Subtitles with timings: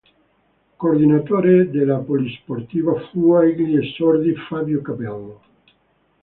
[0.79, 5.41] Coordinatore della polisportiva fu, agli esordi, Fabio Capello.